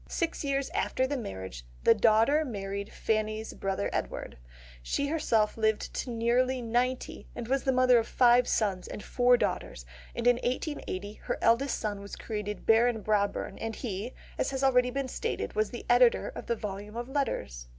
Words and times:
Six 0.09 0.43
years 0.43 0.71
after 0.71 1.05
the 1.05 1.15
marriage, 1.15 1.63
the 1.83 1.93
daughter 1.93 2.43
married 2.43 2.91
Fanny's 2.91 3.53
brother 3.53 3.87
Edward. 3.93 4.35
She 4.81 5.09
herself 5.09 5.57
lived 5.57 5.93
to 5.93 6.09
nearly 6.09 6.59
ninety, 6.59 7.27
and 7.35 7.47
was 7.47 7.61
the 7.65 7.71
mother 7.71 7.99
of 7.99 8.07
five 8.07 8.47
sons 8.47 8.87
and 8.87 9.03
four 9.03 9.37
daughters, 9.37 9.85
and 10.15 10.25
in 10.25 10.37
1880 10.37 11.13
her 11.25 11.37
eldest 11.39 11.77
son 11.77 12.01
was 12.01 12.15
created 12.15 12.65
Baron 12.65 13.01
Brabourne; 13.03 13.59
and 13.59 13.75
he, 13.75 14.15
as 14.39 14.49
has 14.49 14.61
been 14.61 14.69
already 14.71 15.07
stated, 15.07 15.53
was 15.53 15.69
the 15.69 15.85
editor 15.87 16.29
of 16.29 16.47
the 16.47 16.55
volumes 16.55 16.97
of 16.97 17.07
Letters. 17.07 17.67